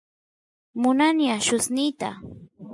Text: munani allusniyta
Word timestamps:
munani 0.81 1.25
allusniyta 1.35 2.09